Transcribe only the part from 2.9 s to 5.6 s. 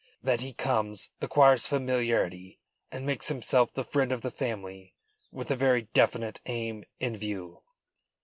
and makes himself the friend of the family with a